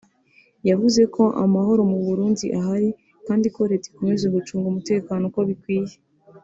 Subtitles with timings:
[0.69, 2.89] yavuze ko amahoro mu Burundi ahari
[3.27, 5.95] kandi ko Leta ikomeje gucunga umutekano uko bikwiye